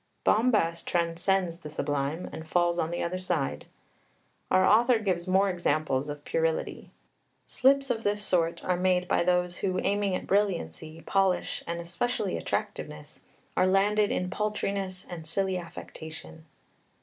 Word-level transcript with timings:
Bombast 0.23 0.87
"transcends 0.87 1.59
the 1.59 1.69
Sublime," 1.69 2.27
and 2.33 2.47
falls 2.47 2.79
on 2.79 2.89
the 2.89 3.03
other 3.03 3.19
side. 3.19 3.67
Our 4.49 4.65
author 4.65 4.97
gives 4.97 5.27
more 5.27 5.47
examples 5.51 6.09
of 6.09 6.25
puerility. 6.25 6.89
"Slips 7.45 7.91
of 7.91 8.01
this 8.01 8.23
sort 8.25 8.63
are 8.65 8.77
made 8.77 9.07
by 9.07 9.23
those 9.23 9.57
who, 9.57 9.79
aiming 9.79 10.15
at 10.15 10.25
brilliancy, 10.25 11.03
polish, 11.05 11.63
and 11.67 11.79
especially 11.79 12.35
attractiveness, 12.35 13.19
are 13.55 13.67
landed 13.67 14.11
in 14.11 14.31
paltriness 14.31 15.05
and 15.07 15.27
silly 15.27 15.55
affectation." 15.55 16.45